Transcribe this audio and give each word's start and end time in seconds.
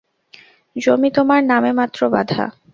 জমি 0.75 1.09
তোমার 1.11 1.41
নামেমাত্র 1.43 1.99
বাঁধা। 2.09 2.43